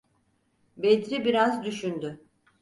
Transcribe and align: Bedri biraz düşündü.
Bedri 0.77 1.25
biraz 1.25 1.63
düşündü. 1.63 2.19